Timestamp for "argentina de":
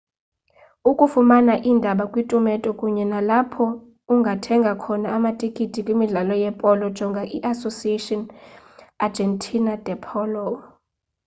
9.05-9.93